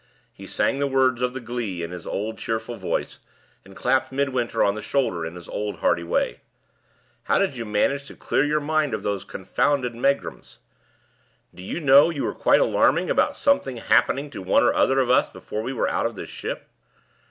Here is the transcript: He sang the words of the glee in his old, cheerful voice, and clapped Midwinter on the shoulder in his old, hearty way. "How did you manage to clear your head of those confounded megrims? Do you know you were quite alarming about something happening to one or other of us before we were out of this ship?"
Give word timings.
He 0.33 0.47
sang 0.47 0.79
the 0.79 0.87
words 0.87 1.21
of 1.21 1.35
the 1.35 1.39
glee 1.39 1.83
in 1.83 1.91
his 1.91 2.07
old, 2.07 2.39
cheerful 2.39 2.73
voice, 2.75 3.19
and 3.63 3.75
clapped 3.75 4.11
Midwinter 4.11 4.63
on 4.63 4.73
the 4.73 4.81
shoulder 4.81 5.23
in 5.23 5.35
his 5.35 5.47
old, 5.47 5.75
hearty 5.75 6.03
way. 6.03 6.39
"How 7.25 7.37
did 7.37 7.55
you 7.55 7.65
manage 7.65 8.05
to 8.05 8.15
clear 8.15 8.43
your 8.43 8.61
head 8.65 8.95
of 8.95 9.03
those 9.03 9.23
confounded 9.23 9.93
megrims? 9.93 10.57
Do 11.53 11.61
you 11.61 11.79
know 11.79 12.09
you 12.09 12.23
were 12.23 12.33
quite 12.33 12.61
alarming 12.61 13.11
about 13.11 13.35
something 13.35 13.77
happening 13.77 14.31
to 14.31 14.41
one 14.41 14.63
or 14.63 14.73
other 14.73 14.99
of 14.99 15.11
us 15.11 15.29
before 15.29 15.61
we 15.61 15.71
were 15.71 15.87
out 15.87 16.07
of 16.07 16.15
this 16.15 16.29
ship?" 16.29 16.67